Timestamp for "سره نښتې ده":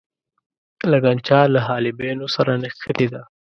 2.35-3.21